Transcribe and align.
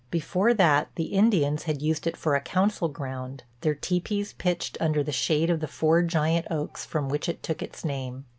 Before 0.09 0.55
that 0.55 0.89
the 0.95 1.13
Indians 1.13 1.65
had 1.65 1.83
used 1.83 2.07
it 2.07 2.17
for 2.17 2.33
a 2.33 2.41
council 2.41 2.87
ground, 2.87 3.43
their 3.59 3.75
tepees 3.75 4.33
pitched 4.33 4.75
under 4.81 5.03
the 5.03 5.11
shade 5.11 5.51
of 5.51 5.59
the 5.59 5.67
four 5.67 6.01
giant 6.01 6.47
oaks 6.49 6.83
from 6.83 7.07
which 7.07 7.29
it 7.29 7.43
took 7.43 7.61
its 7.61 7.85
name. 7.85 8.25